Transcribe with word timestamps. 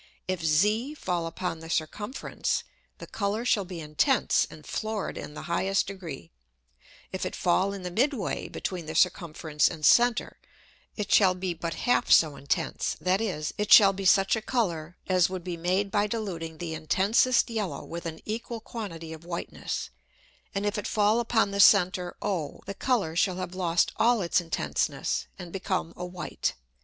If 0.27 0.43
Z 0.43 0.95
fall 0.95 1.27
upon 1.27 1.59
the 1.59 1.69
Circumference, 1.69 2.63
the 2.97 3.05
Colour 3.05 3.45
shall 3.45 3.65
be 3.65 3.79
intense 3.79 4.47
and 4.49 4.65
florid 4.65 5.15
in 5.15 5.35
the 5.35 5.43
highest 5.43 5.85
Degree; 5.85 6.31
if 7.11 7.23
it 7.23 7.35
fall 7.35 7.71
in 7.71 7.83
the 7.83 7.91
mid 7.91 8.11
way 8.15 8.47
between 8.47 8.87
the 8.87 8.95
Circumference 8.95 9.67
and 9.69 9.85
Center, 9.85 10.39
it 10.95 11.11
shall 11.11 11.35
be 11.35 11.53
but 11.53 11.75
half 11.75 12.09
so 12.09 12.35
intense, 12.35 12.97
that 12.99 13.21
is, 13.21 13.53
it 13.59 13.71
shall 13.71 13.93
be 13.93 14.05
such 14.05 14.35
a 14.35 14.41
Colour 14.41 14.97
as 15.05 15.29
would 15.29 15.43
be 15.43 15.55
made 15.55 15.91
by 15.91 16.07
diluting 16.07 16.57
the 16.57 16.73
intensest 16.73 17.47
yellow 17.51 17.85
with 17.85 18.07
an 18.07 18.21
equal 18.25 18.59
quantity 18.59 19.13
of 19.13 19.23
whiteness; 19.23 19.91
and 20.55 20.65
if 20.65 20.79
it 20.79 20.87
fall 20.87 21.19
upon 21.19 21.51
the 21.51 21.59
center 21.59 22.15
O, 22.23 22.61
the 22.65 22.73
Colour 22.73 23.15
shall 23.15 23.35
have 23.37 23.53
lost 23.53 23.91
all 23.97 24.23
its 24.23 24.41
intenseness, 24.41 25.27
and 25.37 25.51
become 25.53 25.93
a 25.95 26.07
white. 26.07 26.55